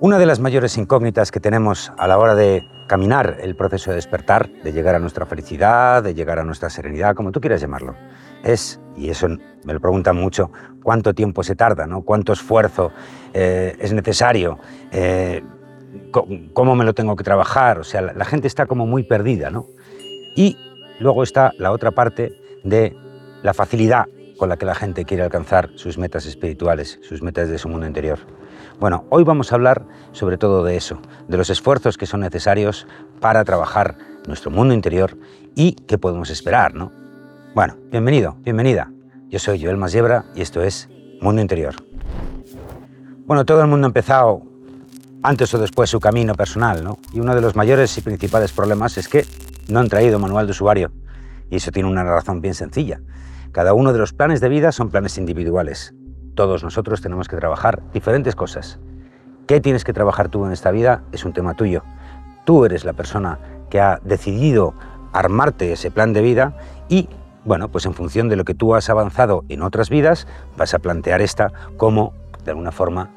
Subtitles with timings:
[0.00, 3.96] Una de las mayores incógnitas que tenemos a la hora de caminar el proceso de
[3.96, 7.94] despertar, de llegar a nuestra felicidad, de llegar a nuestra serenidad, como tú quieras llamarlo,
[8.42, 10.50] es, y eso me lo preguntan mucho,
[10.82, 12.02] cuánto tiempo se tarda, ¿no?
[12.02, 12.90] cuánto esfuerzo
[13.32, 14.58] eh, es necesario,
[14.90, 15.42] eh,
[16.52, 19.50] cómo me lo tengo que trabajar, o sea, la, la gente está como muy perdida,
[19.50, 19.66] ¿no?
[20.34, 20.58] Y
[20.98, 22.32] luego está la otra parte
[22.64, 22.96] de
[23.42, 24.06] la facilidad
[24.38, 27.86] con la que la gente quiere alcanzar sus metas espirituales, sus metas de su mundo
[27.86, 28.18] interior.
[28.80, 32.86] Bueno, hoy vamos a hablar sobre todo de eso, de los esfuerzos que son necesarios
[33.20, 35.16] para trabajar nuestro mundo interior
[35.54, 36.90] y qué podemos esperar, ¿no?
[37.54, 38.90] Bueno, bienvenido, bienvenida.
[39.28, 40.88] Yo soy Joel Masiebra y esto es
[41.20, 41.76] Mundo Interior.
[43.26, 44.42] Bueno, todo el mundo ha empezado
[45.22, 46.98] antes o después su camino personal, ¿no?
[47.12, 49.24] Y uno de los mayores y principales problemas es que
[49.68, 50.90] no han traído manual de usuario.
[51.48, 53.00] Y eso tiene una razón bien sencilla.
[53.52, 55.94] Cada uno de los planes de vida son planes individuales.
[56.34, 58.80] Todos nosotros tenemos que trabajar diferentes cosas.
[59.46, 61.02] ¿Qué tienes que trabajar tú en esta vida?
[61.12, 61.82] Es un tema tuyo.
[62.44, 63.38] Tú eres la persona
[63.70, 64.74] que ha decidido
[65.12, 66.56] armarte ese plan de vida
[66.88, 67.08] y,
[67.44, 70.80] bueno, pues en función de lo que tú has avanzado en otras vidas, vas a
[70.80, 72.12] plantear esta como,
[72.44, 73.10] de alguna forma,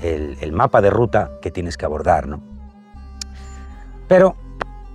[0.00, 2.40] el, mapa de ruta que tienes que abordar, ¿no?
[4.08, 4.36] Pero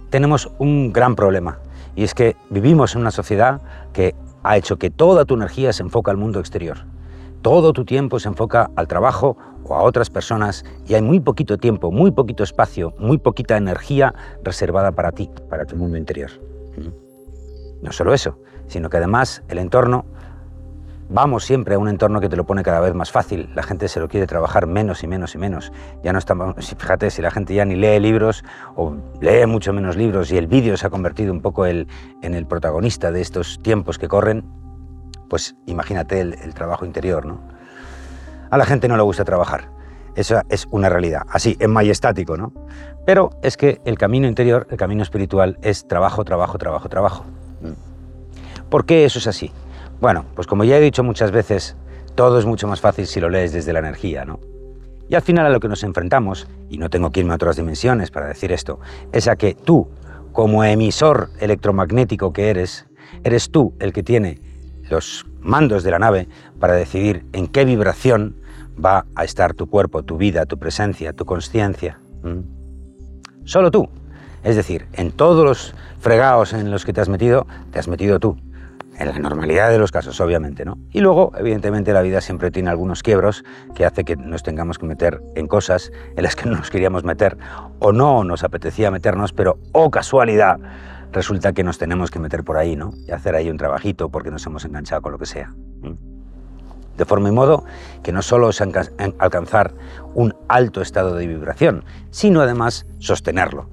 [0.10, 1.60] tenemos un gran problema
[1.96, 3.62] y es que vivimos en una sociedad
[3.94, 6.86] que ha hecho que toda tu energía se enfoque al mundo exterior.
[7.42, 11.58] Todo tu tiempo se enfoca al trabajo o a otras personas y hay muy poquito
[11.58, 16.32] tiempo, muy poquito espacio, muy poquita energía reservada para ti, para tu mundo interior.
[17.82, 20.04] No solo eso, sino que además el entorno,
[21.08, 23.50] vamos siempre a un entorno que te lo pone cada vez más fácil.
[23.56, 25.72] La gente se lo quiere trabajar menos y menos y menos.
[26.04, 28.44] Ya no estamos, fíjate, si la gente ya ni lee libros
[28.76, 31.88] o lee mucho menos libros y el vídeo se ha convertido un poco en
[32.22, 34.44] el protagonista de estos tiempos que corren,
[35.30, 37.40] pues imagínate el, trabajo interior, ¿no?
[38.50, 39.70] A la gente no le gusta trabajar.
[40.16, 42.52] Esa es una realidad, así, en majestático, ¿no?
[43.06, 47.26] Pero es que el camino interior, el camino espiritual, es trabajo, trabajo, trabajo, trabajo.
[47.62, 48.70] Mm.
[48.70, 49.52] ¿Por qué eso es así?
[50.02, 51.76] Bueno, pues como ya he dicho muchas veces,
[52.16, 54.40] todo es mucho más fácil si lo lees desde la energía, ¿no?
[55.08, 57.56] Y al final a lo que nos enfrentamos, y no tengo que irme a otras
[57.56, 58.80] dimensiones para decir esto,
[59.12, 59.90] es a que tú,
[60.34, 62.88] como emisor electromagnético que eres,
[63.24, 64.40] eres tú el que tiene
[64.90, 66.28] los mandos de la nave
[66.60, 68.36] para decidir en qué vibración
[68.84, 72.00] va a estar tu cuerpo, tu vida, tu presencia, tu conciencia.
[73.44, 73.90] Solo tú.
[74.44, 78.20] Es decir, en todos los fregados en los que te has metido, te has metido
[78.20, 78.38] tú.
[78.98, 80.78] En la normalidad de los casos, obviamente, ¿no?
[80.92, 84.86] Y luego, evidentemente, la vida siempre tiene algunos quiebros que hace que nos tengamos que
[84.86, 87.38] meter en cosas en las que no nos queríamos meter
[87.80, 90.60] o no nos apetecía meternos, pero, oh casualidad,
[91.12, 92.92] resulta que nos tenemos que meter por ahí, ¿no?
[93.08, 95.54] Y hacer ahí un trabajito porque nos hemos enganchado con lo que sea.
[96.98, 97.64] De forma y modo
[98.04, 99.74] que no solo es alcanzar
[100.14, 103.70] un alto estado de vibración, sino además sostenerlo.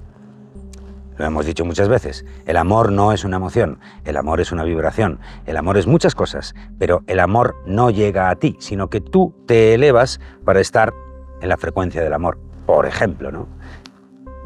[1.17, 4.63] Lo hemos dicho muchas veces, el amor no es una emoción, el amor es una
[4.63, 9.01] vibración, el amor es muchas cosas, pero el amor no llega a ti, sino que
[9.01, 10.93] tú te elevas para estar
[11.41, 12.37] en la frecuencia del amor,
[12.67, 13.47] por ejemplo, ¿no?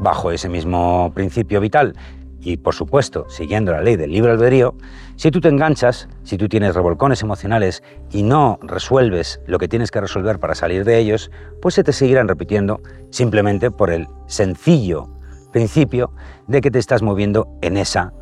[0.00, 1.94] Bajo ese mismo principio vital,
[2.42, 4.74] y por supuesto siguiendo la ley del libre albedrío,
[5.16, 9.90] si tú te enganchas, si tú tienes revolcones emocionales y no resuelves lo que tienes
[9.90, 11.30] que resolver para salir de ellos,
[11.60, 12.80] pues se te seguirán repitiendo
[13.10, 15.08] simplemente por el sencillo
[15.52, 16.12] principio
[16.48, 18.12] de que te estás moviendo en esa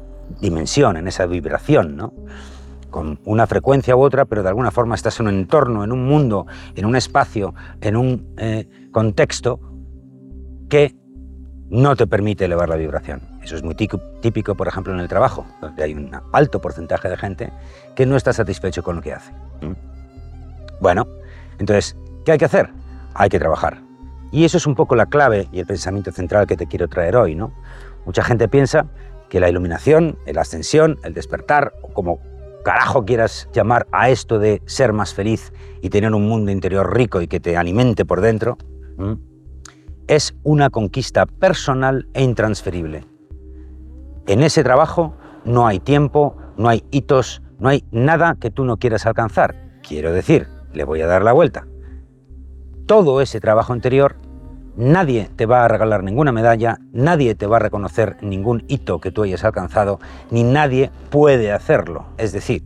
[0.41, 2.13] dimensión, en esa vibración, ¿no?
[2.91, 6.05] con una frecuencia u otra, pero de alguna forma estás en un entorno, en un
[6.05, 9.61] mundo, en un espacio, en un eh, contexto
[10.69, 10.97] que
[11.69, 13.30] no te permite elevar la vibración.
[13.51, 17.17] Eso es muy típico, por ejemplo, en el trabajo, donde hay un alto porcentaje de
[17.17, 17.53] gente
[17.97, 19.33] que no está satisfecho con lo que hace.
[20.81, 21.09] Bueno,
[21.59, 22.71] entonces, ¿qué hay que hacer?
[23.13, 23.83] Hay que trabajar.
[24.31, 27.17] Y eso es un poco la clave y el pensamiento central que te quiero traer
[27.17, 27.53] hoy, ¿no?
[28.07, 28.87] Mucha gente piensa
[29.29, 32.21] que la iluminación, la ascensión, el despertar, o como
[32.65, 37.21] carajo quieras llamar a esto de ser más feliz y tener un mundo interior rico
[37.21, 38.59] y que te alimente por dentro,
[40.07, 43.10] es una conquista personal e intransferible.
[44.27, 45.15] En ese trabajo
[45.45, 49.55] no hay tiempo, no hay hitos, no hay nada que tú no quieras alcanzar.
[49.87, 51.67] Quiero decir, le voy a dar la vuelta.
[52.87, 54.17] Todo ese trabajo interior,
[54.77, 59.11] nadie te va a regalar ninguna medalla, nadie te va a reconocer ningún hito que
[59.11, 60.01] tú hayas alcanzado,
[60.31, 62.07] ni nadie puede hacerlo.
[62.19, 62.65] Es decir,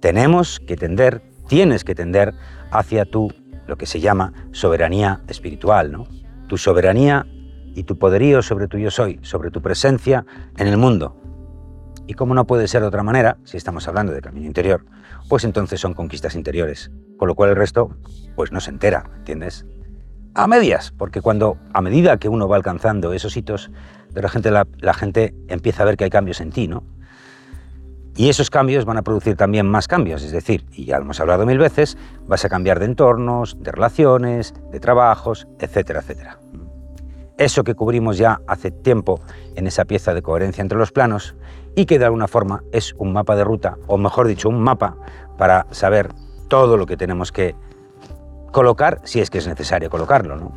[0.00, 2.34] tenemos que tender, tienes que tender
[2.70, 3.32] hacia tu,
[3.66, 6.06] lo que se llama soberanía espiritual, ¿no?
[6.48, 7.26] Tu soberanía
[7.74, 10.24] y tu poderío sobre tu yo soy, sobre tu presencia
[10.56, 11.16] en el mundo.
[12.06, 14.84] Y como no puede ser de otra manera, si estamos hablando de camino interior,
[15.28, 17.96] pues entonces son conquistas interiores, con lo cual el resto
[18.34, 19.64] pues no se entera, ¿entiendes?
[20.34, 23.70] a medias, porque cuando a medida que uno va alcanzando esos hitos,
[24.10, 26.84] de repente la, la gente empieza a ver que hay cambios en ti, ¿no?
[28.14, 31.20] Y esos cambios van a producir también más cambios, es decir, y ya lo hemos
[31.20, 31.96] hablado mil veces,
[32.26, 36.38] vas a cambiar de entornos, de relaciones, de trabajos, etcétera, etcétera.
[37.38, 39.20] Eso que cubrimos ya hace tiempo
[39.56, 41.34] en esa pieza de coherencia entre los planos
[41.74, 44.96] y que de alguna forma es un mapa de ruta, o mejor dicho, un mapa
[45.38, 46.10] para saber
[46.48, 47.54] todo lo que tenemos que
[48.50, 50.36] colocar si es que es necesario colocarlo.
[50.36, 50.52] ¿no?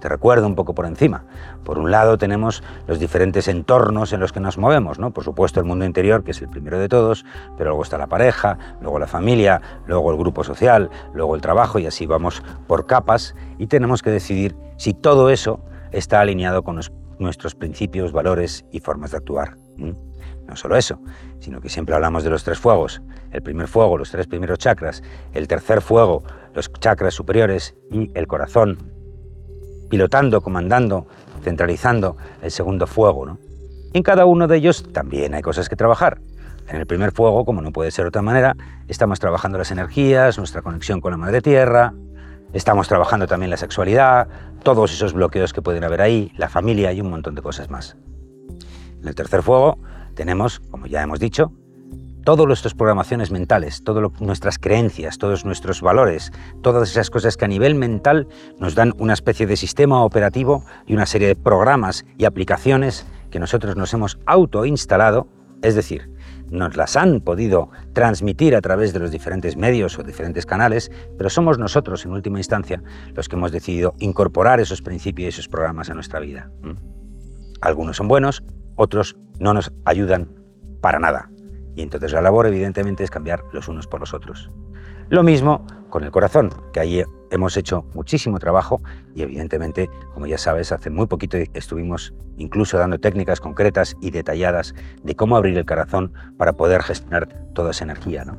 [0.00, 1.24] Te recuerdo un poco por encima.
[1.64, 5.10] Por un lado tenemos los diferentes entornos en los que nos movemos, ¿no?
[5.10, 7.24] Por supuesto el mundo interior, que es el primero de todos,
[7.56, 11.78] pero luego está la pareja, luego la familia, luego el grupo social, luego el trabajo
[11.78, 15.60] y así vamos por capas y tenemos que decidir si todo eso
[15.92, 16.80] está alineado con
[17.18, 19.56] nuestros principios, valores y formas de actuar.
[19.76, 20.98] No solo eso,
[21.40, 23.02] sino que siempre hablamos de los tres fuegos.
[23.32, 25.02] El primer fuego, los tres primeros chakras,
[25.34, 26.24] el tercer fuego,
[26.54, 28.78] los chakras superiores y el corazón,
[29.90, 31.06] pilotando, comandando,
[31.42, 33.38] centralizando el segundo fuego.
[33.92, 36.20] en cada uno de ellos también hay cosas que trabajar.
[36.68, 38.54] En el primer fuego, como no puede ser de otra manera,
[38.88, 41.94] estamos trabajando las energías, nuestra conexión con la madre tierra,
[42.52, 44.28] estamos trabajando también la sexualidad,
[44.62, 47.96] todos esos bloqueos que pueden haber ahí, la familia y un montón de cosas más.
[49.00, 49.78] En el tercer fuego
[50.14, 51.52] tenemos, como ya hemos dicho,
[52.24, 56.32] todas nuestras programaciones mentales, todas nuestras creencias, todos nuestros valores,
[56.62, 58.26] todas esas cosas que a nivel mental
[58.58, 63.38] nos dan una especie de sistema operativo y una serie de programas y aplicaciones que
[63.38, 65.26] nosotros nos hemos autoinstalado,
[65.62, 66.10] es decir,
[66.50, 71.30] nos las han podido transmitir a través de los diferentes medios o diferentes canales, pero
[71.30, 72.82] somos nosotros en última instancia
[73.14, 76.50] los que hemos decidido incorporar esos principios y esos programas a nuestra vida.
[77.60, 78.42] Algunos son buenos,
[78.76, 80.28] otros no nos ayudan
[80.80, 81.30] para nada.
[81.74, 84.50] Y entonces la labor evidentemente es cambiar los unos por los otros.
[85.08, 88.80] Lo mismo con el corazón, que ahí hemos hecho muchísimo trabajo
[89.14, 94.74] y evidentemente, como ya sabes, hace muy poquito estuvimos incluso dando técnicas concretas y detalladas
[95.02, 98.24] de cómo abrir el corazón para poder gestionar toda esa energía.
[98.24, 98.38] ¿no?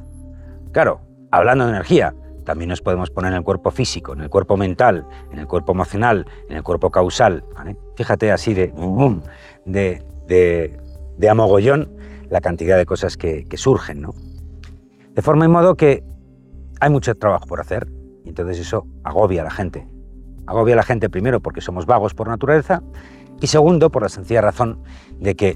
[0.72, 1.02] Claro,
[1.32, 2.14] hablando de energía,
[2.46, 5.74] también nos podemos poner en el cuerpo físico, en el cuerpo mental, en el cuerpo
[5.74, 7.44] emocional, en el cuerpo causal.
[7.96, 8.74] Fíjate así de,
[9.66, 10.80] de, de,
[11.18, 11.96] de amogollón
[12.30, 14.14] la cantidad de cosas que, surgen, ¿no?
[15.14, 16.04] De forma y modo que
[16.80, 17.88] hay mucho trabajo por hacer
[18.26, 19.88] y entonces eso agobia a la gente.
[20.46, 22.82] Agobia a la gente primero porque somos vagos por naturaleza
[23.42, 24.82] y segundo por la sencilla razón
[25.20, 25.56] de que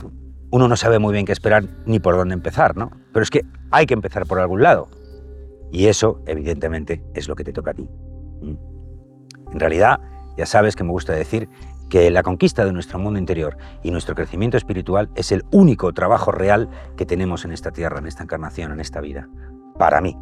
[0.52, 2.92] uno no sabe muy bien qué esperar ni por dónde empezar, ¿no?
[3.12, 4.88] Pero es que hay que empezar por algún lado.
[5.72, 7.90] Y eso, evidentemente, es lo que te toca a ti.
[8.42, 8.56] ¿Mm?
[9.52, 10.00] En realidad,
[10.38, 11.50] ya sabes que me gusta decir
[11.90, 16.32] que la conquista de nuestro mundo interior y nuestro crecimiento espiritual es el único trabajo
[16.32, 19.28] real que tenemos en esta tierra, en esta encarnación, en esta vida,
[19.78, 20.18] para mí.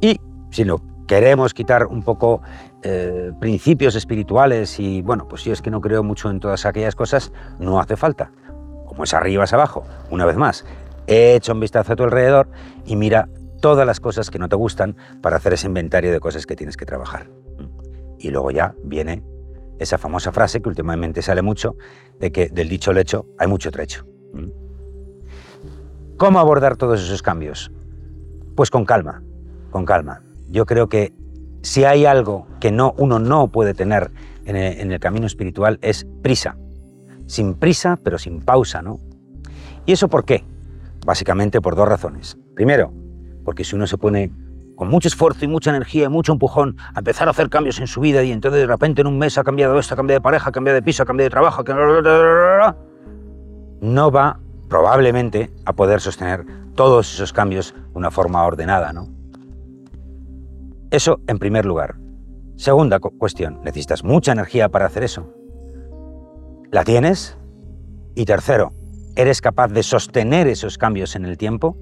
[0.00, 2.42] Y si no queremos quitar un poco
[2.82, 6.94] eh, principios espirituales y, bueno, pues si es que no creo mucho en todas aquellas
[6.94, 8.30] cosas, no hace falta.
[8.86, 10.64] Como es arriba es abajo, una vez más,
[11.06, 12.48] echa un vistazo a tu alrededor
[12.84, 13.28] y mira
[13.60, 16.76] todas las cosas que no te gustan para hacer ese inventario de cosas que tienes
[16.76, 17.28] que trabajar.
[18.18, 19.22] Y luego ya viene
[19.78, 21.76] esa famosa frase que últimamente sale mucho,
[22.18, 24.04] de que del dicho al hecho hay mucho trecho.
[24.32, 24.48] ¿Mm?
[26.16, 27.70] ¿Cómo abordar todos esos cambios?
[28.56, 29.22] Pues con calma,
[29.70, 30.22] con calma.
[30.48, 31.12] Yo creo que
[31.62, 34.10] si hay algo que no, uno no puede tener
[34.44, 36.56] en el, en el camino espiritual es prisa.
[37.26, 38.98] Sin prisa, pero sin pausa, ¿no?
[39.84, 40.44] ¿Y eso por qué?
[41.04, 42.38] Básicamente por dos razones.
[42.54, 42.92] Primero,
[43.44, 44.30] porque si uno se pone
[44.78, 47.88] con mucho esfuerzo y mucha energía y mucho empujón a empezar a hacer cambios en
[47.88, 50.22] su vida y entonces de repente en un mes ha cambiado esto, ha cambiado de
[50.22, 51.64] pareja, ha cambiado de piso, ha cambiado de trabajo,
[53.80, 54.38] no va
[54.68, 56.44] probablemente a poder sostener
[56.76, 59.08] todos esos cambios de una forma ordenada, ¿no?
[60.90, 61.96] Eso en primer lugar.
[62.56, 65.32] Segunda cuestión, necesitas mucha energía para hacer eso.
[66.70, 67.36] ¿La tienes?
[68.14, 68.72] Y tercero,
[69.14, 71.76] ¿eres capaz de sostener esos cambios en el tiempo?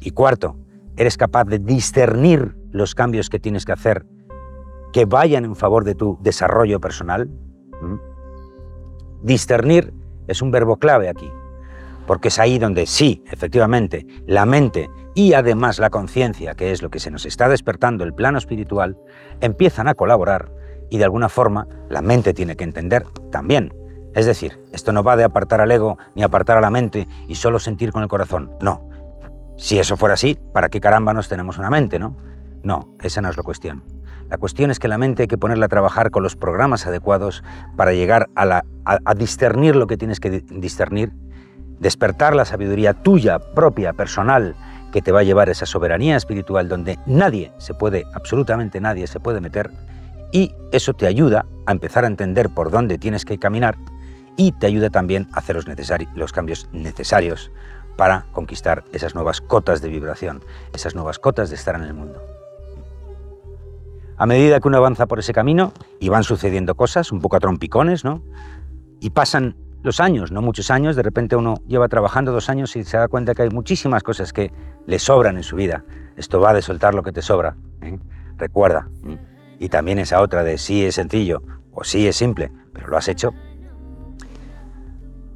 [0.00, 0.56] Y cuarto,
[0.96, 4.06] eres capaz de discernir los cambios que tienes que hacer
[4.92, 7.28] que vayan en favor de tu desarrollo personal?
[7.80, 7.96] ¿Mm?
[9.22, 9.92] Discernir
[10.28, 11.28] es un verbo clave aquí,
[12.06, 16.90] porque es ahí donde sí, efectivamente, la mente y además la conciencia, que es lo
[16.90, 18.96] que se nos está despertando el plano espiritual,
[19.40, 20.50] empiezan a colaborar
[20.90, 23.74] y de alguna forma la mente tiene que entender también.
[24.14, 27.34] Es decir, esto no va de apartar al ego ni apartar a la mente y
[27.34, 28.88] solo sentir con el corazón, no,
[29.56, 32.16] si eso fuera así, ¿para qué caramba nos tenemos una mente, no?
[32.62, 33.84] No, esa no es la cuestión.
[34.28, 37.44] La cuestión es que la mente hay que ponerla a trabajar con los programas adecuados
[37.76, 41.12] para llegar a, a discernir lo que tienes que discernir,
[41.78, 44.56] despertar la sabiduría tuya, propia, personal,
[44.92, 49.18] que te va a llevar esa soberanía espiritual donde nadie se puede, absolutamente nadie se
[49.18, 49.70] puede meter
[50.30, 53.76] Y eso te ayuda a empezar a entender por dónde tienes que caminar
[54.36, 55.66] y te ayuda también a hacer los,
[56.14, 57.50] los cambios necesarios
[57.96, 62.22] para conquistar esas nuevas cotas de vibración, esas nuevas cotas de estar en el mundo.
[64.16, 67.40] A medida que uno avanza por ese camino y van sucediendo cosas, un poco a
[67.40, 68.22] trompicones, ¿no?
[69.00, 72.84] Y pasan los años, no muchos años, de repente uno lleva trabajando dos años y
[72.84, 74.52] se da cuenta que hay muchísimas cosas que
[74.86, 75.84] le sobran en su vida.
[76.16, 77.56] Esto va de soltar lo que te sobra.
[77.80, 77.98] ¿eh?
[78.36, 78.88] Recuerda.
[79.58, 83.08] Y también esa otra de sí es sencillo o sí es simple, pero lo has
[83.08, 83.32] hecho.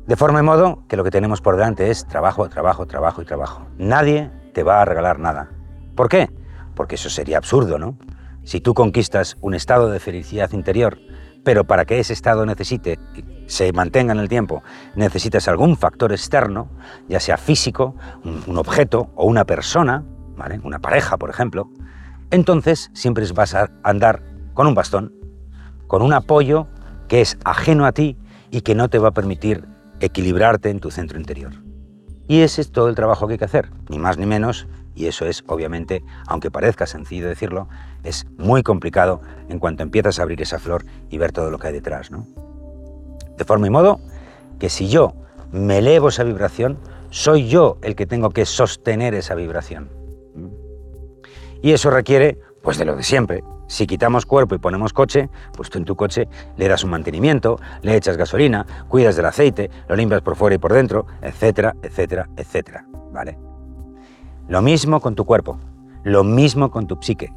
[0.06, 3.24] De forma y modo que lo que tenemos por delante es trabajo, trabajo, trabajo y
[3.24, 3.66] trabajo.
[3.78, 5.50] Nadie te va a regalar nada.
[5.96, 6.30] ¿Por qué?
[6.76, 7.98] Porque eso sería absurdo, ¿no?
[8.44, 10.98] Si tú conquistas un estado de felicidad interior,
[11.44, 13.00] pero para que ese estado necesite,
[13.46, 14.62] se mantenga en el tiempo,
[14.94, 16.68] necesitas algún factor externo,
[17.08, 20.04] ya sea físico, un, objeto o una persona,
[20.62, 21.70] una pareja, por ejemplo,
[22.30, 24.22] entonces siempre vas a andar
[24.54, 25.14] con un bastón,
[25.86, 26.66] con un apoyo
[27.08, 28.16] que es ajeno a ti
[28.50, 29.64] y que no te va a permitir
[30.00, 31.52] equilibrarte en tu centro interior.
[32.28, 35.06] Y ese es todo el trabajo que hay que hacer, ni más ni menos, y
[35.06, 37.68] eso es, obviamente, aunque parezca sencillo decirlo,
[38.02, 41.68] es muy complicado en cuanto empiezas a abrir esa flor y ver todo lo que
[41.68, 42.10] hay detrás.
[42.10, 42.26] ¿no?
[43.36, 44.00] De forma y modo
[44.58, 45.14] que si yo
[45.52, 46.78] me elevo esa vibración,
[47.10, 49.90] soy yo el que tengo que sostener esa vibración.
[51.62, 53.42] Y eso requiere, pues de lo de siempre.
[53.68, 57.58] Si quitamos cuerpo y ponemos coche, pues tú en tu coche le das un mantenimiento,
[57.82, 62.28] le echas gasolina, cuidas del aceite, lo limpias por fuera y por dentro, etcétera, etcétera,
[62.36, 62.86] etcétera.
[63.12, 63.38] ¿Vale?
[64.48, 65.58] Lo mismo con tu cuerpo,
[66.04, 67.32] lo mismo con tu psique.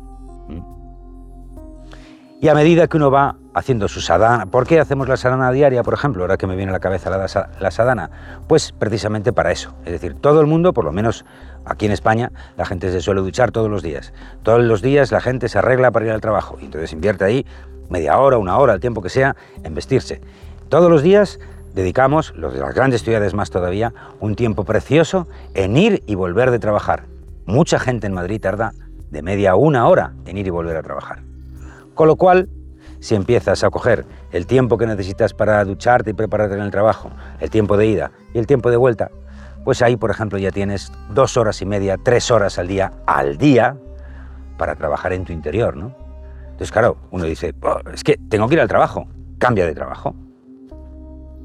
[2.42, 5.84] Y a medida que uno va haciendo su sadhana, ¿por qué hacemos la sadhana diaria,
[5.84, 6.24] por ejemplo?
[6.24, 8.10] Ahora que me viene a la cabeza la, la sadhana,
[8.48, 9.74] pues precisamente para eso.
[9.86, 11.26] Es decir, todo el mundo, por lo menos
[11.66, 14.14] aquí en España, la gente se suele duchar todos los días.
[14.44, 17.46] Todos los días la gente se arregla para ir al trabajo y entonces invierte ahí
[17.90, 20.22] media hora, una hora, el tiempo que sea, en vestirse.
[20.70, 21.40] Todos los días
[21.74, 26.52] dedicamos, los de las grandes ciudades más todavía, un tiempo precioso en ir y volver
[26.52, 27.06] de trabajar.
[27.46, 28.74] Mucha gente en Madrid tarda
[29.10, 31.24] de media una hora en ir y volver a trabajar.
[31.96, 32.48] Con lo cual,
[33.00, 37.12] si empiezas a coger el tiempo que necesitas para ducharte y prepararte en el trabajo,
[37.40, 39.12] el tiempo de ida y el tiempo de vuelta,
[39.64, 43.38] pues ahí, por ejemplo, ya tienes dos horas y media, tres horas al día, al
[43.38, 43.78] día,
[44.58, 45.96] para trabajar en tu interior, ¿no?
[46.44, 47.54] Entonces, claro, uno dice,
[47.94, 50.14] es que tengo que ir al trabajo, cambia de trabajo,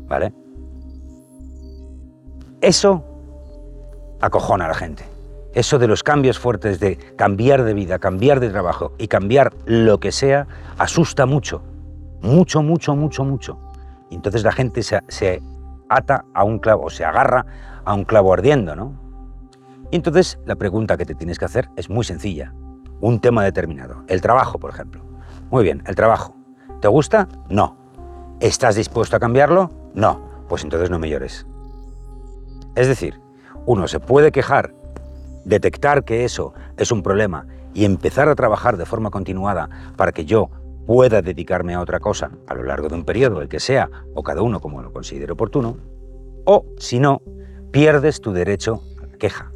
[0.09, 0.33] ¿vale?
[2.61, 3.05] Eso
[4.21, 5.14] acojona a la gente
[5.55, 10.01] eso de los cambios fuertes, de cambiar de vida, cambiar de trabajo y cambiar lo
[10.01, 10.47] que sea,
[10.79, 11.63] asusta mucho,
[12.21, 13.59] mucho, mucho, mucho, mucho.
[14.11, 15.43] Y entonces la gente se,
[15.89, 17.47] ata a un clavo, o se agarra
[17.85, 18.93] a un clavo ardiendo, ¿no?
[19.91, 22.53] Y entonces la pregunta que te tienes que hacer es muy sencilla.
[23.01, 24.03] Un tema determinado.
[24.09, 25.03] El trabajo, por ejemplo.
[25.51, 26.35] Muy bien, el trabajo.
[26.81, 27.29] ¿Te gusta?
[27.49, 27.77] No.
[28.41, 29.71] ¿Estás dispuesto a cambiarlo?
[29.95, 30.21] No.
[30.49, 31.47] Pues entonces no me llores.
[32.75, 33.21] Es decir,
[33.67, 34.75] uno se puede quejar
[35.45, 40.25] detectar que eso es un problema y empezar a trabajar de forma continuada para que
[40.25, 40.51] yo
[40.87, 44.23] pueda dedicarme a otra cosa a lo largo de un periodo, el que sea, o
[44.23, 45.77] cada uno como lo considere oportuno,
[46.45, 47.23] o si no,
[47.71, 49.51] pierdes tu derecho a la queja.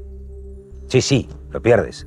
[0.88, 2.06] Sí, sí, lo pierdes,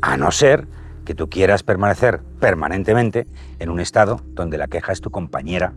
[0.00, 0.66] a no ser
[1.04, 3.26] que tú quieras permanecer permanentemente
[3.58, 5.72] en un estado donde la queja es tu compañera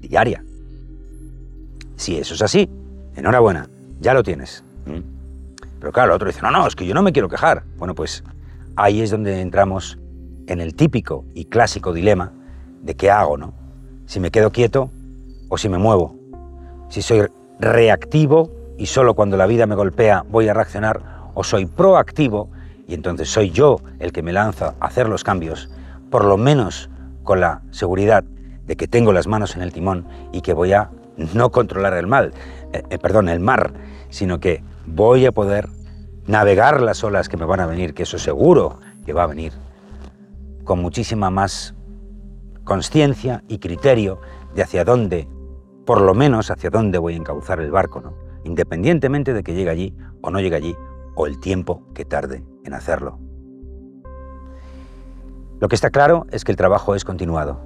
[0.00, 0.42] diaria.
[1.96, 2.68] Si eso es así,
[3.14, 3.68] enhorabuena,
[4.00, 4.64] ya lo tienes.
[5.80, 7.64] Pero claro, el otro dice, no, no, es que yo no me quiero quejar.
[7.76, 8.24] Bueno, pues
[8.76, 9.98] ahí es donde entramos
[10.46, 12.32] en el típico y clásico dilema
[12.82, 13.52] de qué hago, ¿no?
[14.06, 14.90] Si me quedo quieto
[15.48, 16.16] o si me muevo.
[16.88, 17.26] Si soy
[17.60, 21.00] reactivo y solo cuando la vida me golpea voy a reaccionar
[21.34, 22.50] o soy proactivo
[22.86, 25.68] y entonces soy yo el que me lanza a hacer los cambios,
[26.10, 26.88] por lo menos
[27.22, 28.24] con la seguridad
[28.66, 30.90] de que tengo las manos en el timón y que voy a
[31.34, 32.32] no controlar el mal,
[32.72, 33.72] eh, eh, perdón, el mar,
[34.08, 34.62] sino que
[34.94, 35.68] voy a poder
[36.26, 39.52] navegar las olas que me van a venir, que eso seguro que va a venir,
[40.64, 41.74] con muchísima más
[42.64, 44.20] conciencia y criterio
[44.54, 45.28] de hacia dónde,
[45.86, 48.14] por lo menos hacia dónde voy a encauzar el barco, ¿no?
[48.44, 50.76] independientemente de que llegue allí o no llegue allí,
[51.14, 53.18] o el tiempo que tarde en hacerlo.
[55.60, 57.60] Lo que está claro es que el trabajo es continuado.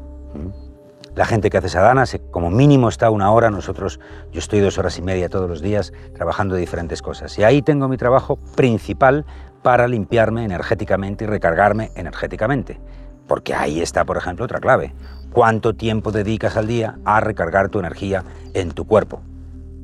[1.15, 4.01] La gente que hace sadhana, como mínimo está una hora, nosotros,
[4.33, 7.39] yo estoy dos horas y media todos los días trabajando diferentes cosas.
[7.39, 9.27] Y ahí tengo mi trabajo principal
[9.63, 12.81] para limpiarme energéticamente y recargarme energéticamente.
[13.29, 14.95] Porque ahí está, por ejemplo, otra clave.
[15.33, 19.21] ¿Cuánto tiempo dedicas al día a recargar tu energía en tu cuerpo?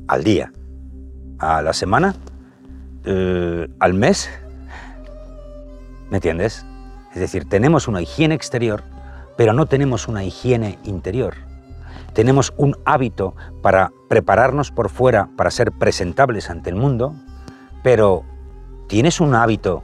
[0.07, 0.51] Al día.
[1.37, 2.15] ¿A la semana?
[3.05, 4.31] Eh, ¿Al mes?
[6.09, 6.65] ¿Me entiendes?
[7.13, 8.83] Es decir, tenemos una higiene exterior
[9.39, 11.35] pero no tenemos una higiene interior.
[12.11, 17.15] Tenemos un hábito para prepararnos por fuera, para ser presentables ante el mundo,
[17.81, 18.25] pero
[18.89, 19.81] ¿tienes un hábito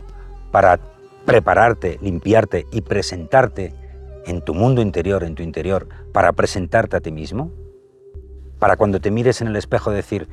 [0.52, 0.82] para
[1.24, 3.74] prepararte, limpiarte y presentarte
[4.26, 7.50] en tu mundo interior, en tu interior, para presentarte a ti mismo?
[8.60, 10.28] Para cuando te mires en el espejo decir,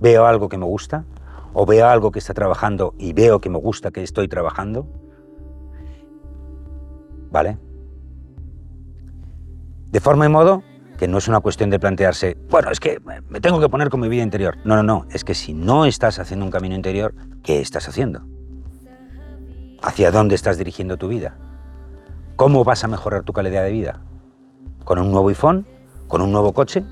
[0.00, 1.04] veo algo que me gusta,
[1.52, 4.86] o veo algo que está trabajando y veo que me gusta que estoy trabajando.
[7.30, 7.58] ¿Vale?
[9.94, 10.64] De forma y modo
[10.98, 12.98] que no es una cuestión de plantearse, bueno, es que
[13.28, 14.56] me tengo que poner con mi vida interior.
[14.64, 18.26] No, no, no, es que si no estás haciendo un camino interior, ¿qué estás haciendo?
[19.80, 21.36] ¿Hacia dónde estás dirigiendo tu vida?
[22.34, 24.00] ¿Cómo vas a mejorar tu calidad de vida?
[24.82, 25.64] ¿Con un nuevo iPhone?
[26.08, 26.82] ¿Con un nuevo coche?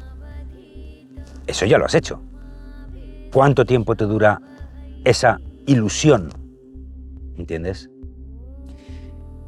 [1.49, 2.23] Eso ya lo has hecho.
[3.33, 4.41] ¿Cuánto tiempo te dura
[5.03, 6.29] esa ilusión?
[7.37, 7.91] ¿Entiendes?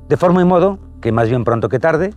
[0.08, 2.12] De forma y modo que más bien pronto que tarde,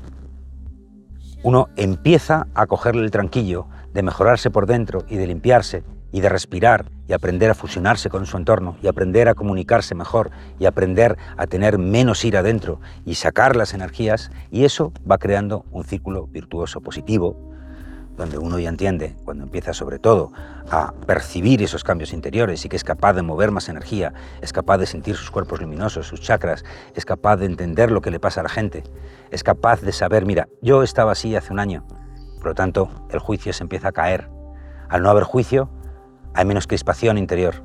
[1.47, 6.27] uno empieza a cogerle el tranquillo de mejorarse por dentro y de limpiarse y de
[6.27, 11.17] respirar y aprender a fusionarse con su entorno y aprender a comunicarse mejor y aprender
[11.37, 16.27] a tener menos ira dentro y sacar las energías y eso va creando un círculo
[16.27, 17.37] virtuoso positivo
[18.17, 20.31] donde uno ya entiende, cuando empieza sobre todo
[20.69, 24.79] a percibir esos cambios interiores y que es capaz de mover más energía, es capaz
[24.79, 28.41] de sentir sus cuerpos luminosos, sus chakras, es capaz de entender lo que le pasa
[28.41, 28.83] a la gente,
[29.31, 31.85] es capaz de saber, mira, yo estaba así hace un año,
[32.37, 34.29] por lo tanto el juicio se empieza a caer.
[34.89, 35.69] Al no haber juicio,
[36.33, 37.63] hay menos crispación interior.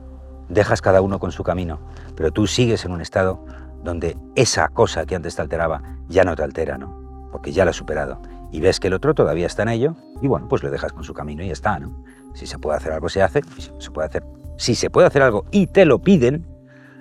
[0.49, 1.81] Dejas cada uno con su camino,
[2.17, 3.45] pero tú sigues en un estado
[3.83, 7.29] donde esa cosa que antes te alteraba ya no te altera, ¿no?
[7.31, 8.21] Porque ya la has superado.
[8.53, 11.03] Y ves que el otro todavía está en ello, y bueno, pues lo dejas con
[11.03, 12.05] su camino y ya está, ¿no?
[12.35, 13.43] Si se puede hacer algo, se hace.
[13.59, 14.25] Si se puede hacer,
[14.57, 16.47] si se puede hacer algo y te lo piden,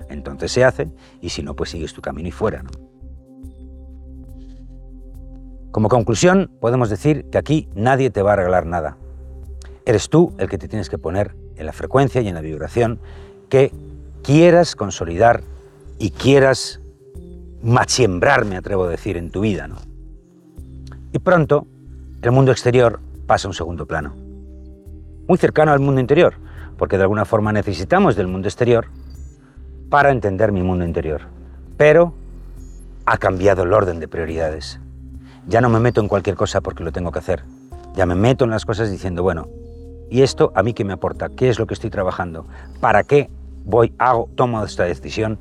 [0.09, 0.89] entonces se hace,
[1.21, 2.71] y si no, pues sigues tu camino y fuera, ¿no?
[5.71, 8.97] Como conclusión, podemos decir que aquí nadie te va a regalar nada.
[9.85, 12.99] Eres tú el que te tienes que poner en la frecuencia y en la vibración
[13.47, 13.71] que
[14.21, 15.43] quieras consolidar
[15.97, 16.81] y quieras
[17.61, 19.67] machiembrar, me atrevo a decir, en tu vida.
[19.67, 19.77] ¿no?
[21.11, 21.67] Y pronto
[22.21, 24.13] el mundo exterior pasa a un segundo plano,
[25.27, 26.35] muy cercano al mundo interior,
[26.77, 28.87] porque de alguna forma necesitamos del mundo exterior
[29.89, 31.21] para entender mi mundo interior.
[31.77, 32.13] Pero
[33.05, 34.79] ha cambiado el orden de prioridades.
[35.47, 37.43] Ya no me meto en cualquier cosa porque lo tengo que hacer.
[37.95, 39.47] Ya me meto en las cosas diciendo, bueno,
[40.11, 41.29] ¿Y esto a mí qué me aporta?
[41.29, 42.45] ¿Qué es lo que estoy trabajando?
[42.81, 43.29] ¿Para qué
[43.63, 45.39] voy, hago, tomo esta decisión?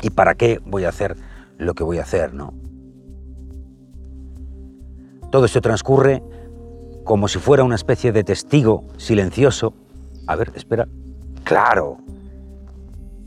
[0.00, 1.16] ¿Y para qué voy a hacer
[1.58, 2.32] lo que voy a hacer?
[2.32, 2.54] ¿no?
[5.30, 6.22] Todo esto transcurre
[7.04, 9.74] como si fuera una especie de testigo silencioso.
[10.26, 10.88] A ver, espera.
[11.44, 11.98] Claro.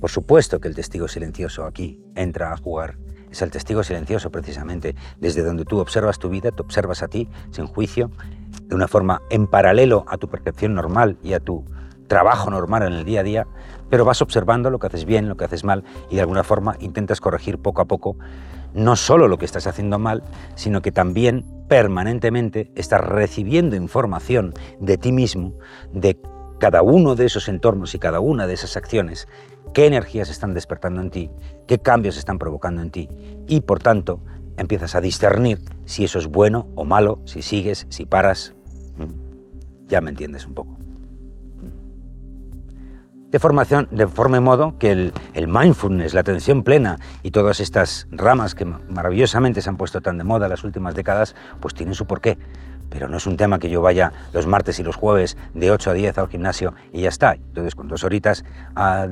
[0.02, 2.98] Por supuesto que el testigo silencioso aquí entra a jugar.
[3.32, 7.30] Es el testigo silencioso precisamente, desde donde tú observas tu vida, te observas a ti
[7.52, 8.12] sin juicio
[8.64, 11.64] de una forma en paralelo a tu percepción normal y a tu
[12.08, 13.48] trabajo normal en el día a día,
[13.90, 16.76] pero vas observando lo que haces bien, lo que haces mal y de alguna forma
[16.80, 18.18] intentas corregir poco a poco
[18.74, 20.24] no solo lo que estás haciendo mal,
[20.56, 25.56] sino que también permanentemente estás recibiendo información de ti mismo,
[25.92, 26.20] de
[26.60, 29.28] cada uno de esos entornos y cada una de esas acciones,
[29.74, 31.32] qué energías están despertando en ti,
[31.66, 33.10] qué cambios están provocando en ti
[33.48, 34.20] y por tanto
[34.56, 38.54] empiezas a discernir si eso es bueno o malo, si sigues, si paras.
[38.98, 39.88] Mm.
[39.88, 40.78] Ya me entiendes un poco.
[43.34, 47.60] De, formación, de forma y modo que el, el, mindfulness, la atención plena y todas
[47.60, 51.96] estas ramas que maravillosamente se han puesto tan de moda las últimas décadas, pues tienen
[51.96, 52.38] su porqué.
[52.92, 55.90] Pero no es un tema que yo vaya los martes y los jueves de 8
[55.90, 57.34] a 10 al gimnasio y ya está.
[57.34, 59.08] Entonces, con dos horitas, a,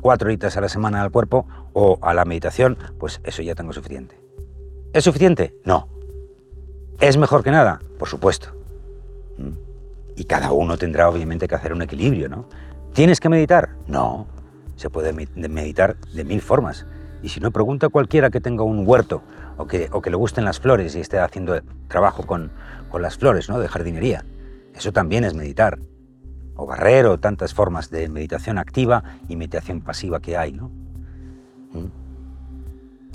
[0.00, 3.74] cuatro horitas a la semana al cuerpo o a la meditación, pues eso ya tengo
[3.74, 4.18] suficiente.
[4.94, 5.54] ¿Es suficiente?
[5.66, 5.86] No.
[6.98, 7.80] ¿Es mejor que nada?
[7.98, 8.52] Por supuesto.
[9.36, 9.50] ¿Mm?
[10.16, 12.46] Y cada uno tendrá obviamente que hacer un equilibrio, ¿no?
[12.96, 13.76] ¿Tienes que meditar?
[13.86, 14.26] No.
[14.76, 16.86] Se puede meditar de mil formas.
[17.22, 19.22] Y si no, pregunta a cualquiera que tenga un huerto
[19.58, 22.50] o que, o que le gusten las flores y esté haciendo trabajo con,
[22.90, 23.60] con las flores, ¿no?
[23.60, 24.24] De jardinería.
[24.74, 25.78] Eso también es meditar.
[26.54, 30.70] O barrer o tantas formas de meditación activa y meditación pasiva que hay, ¿no?
[31.74, 31.90] ¿Mm?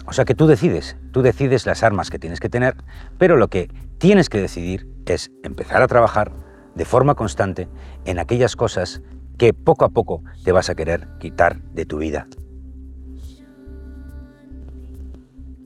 [0.06, 2.76] O sea que tú decides, tú decides las armas que tienes que tener,
[3.17, 6.32] pero lo que tienes que decidir es empezar a trabajar
[6.76, 7.67] de forma constante
[8.06, 9.02] en aquellas cosas
[9.41, 12.27] que poco a poco te vas a querer quitar de tu vida.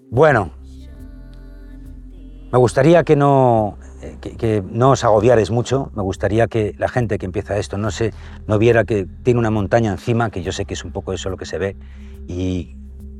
[0.09, 0.51] Bueno,
[2.53, 7.17] me gustaría que no, eh, que, no os agobiares mucho, me gustaría que la gente
[7.17, 8.13] que empieza esto no, se,
[8.47, 11.29] no viera que tiene una montaña encima, que yo sé que es un poco eso
[11.29, 11.75] lo que se ve,
[12.29, 12.77] y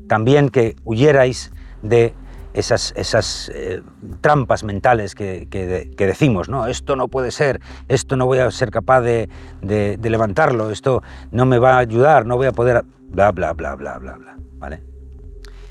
[0.08, 2.14] también que huyerais de
[2.56, 3.82] esas, esas eh,
[4.22, 6.66] trampas mentales que, que, decimos, ¿no?
[6.66, 9.28] Esto no puede ser, esto no voy a ser capaz de,
[9.60, 12.82] de, de, levantarlo, esto no me va a ayudar, no voy a poder...
[13.08, 14.82] Bla, bla, bla, bla, bla, bla, ¿vale?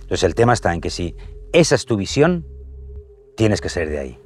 [0.02, 1.16] Entonces el tema está en que si
[1.52, 2.46] esa es tu visión,
[3.36, 4.20] tienes que ser de ahí.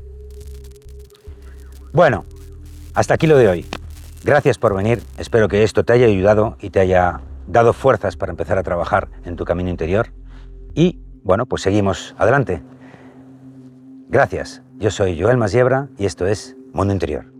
[1.93, 2.25] Bueno,
[2.93, 3.65] hasta aquí lo de hoy.
[4.23, 8.31] Gracias por venir, espero que esto te haya ayudado y te haya dado fuerzas para
[8.31, 10.11] empezar a trabajar en tu camino interior.
[10.75, 12.63] Y bueno, pues seguimos adelante.
[14.07, 17.38] Gracias, yo soy Joel Masiebra y esto es Mundo Interior.